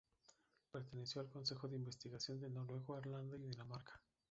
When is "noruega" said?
2.49-2.99